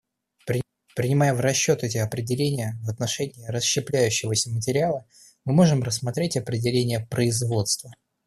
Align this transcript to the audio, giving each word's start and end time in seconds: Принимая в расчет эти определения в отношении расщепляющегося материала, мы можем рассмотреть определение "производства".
Принимая 0.95 1.35
в 1.35 1.41
расчет 1.41 1.83
эти 1.83 1.97
определения 1.99 2.75
в 2.83 2.89
отношении 2.89 3.45
расщепляющегося 3.45 4.49
материала, 4.49 5.05
мы 5.45 5.53
можем 5.53 5.83
рассмотреть 5.83 6.37
определение 6.37 7.05
"производства". 7.05 7.91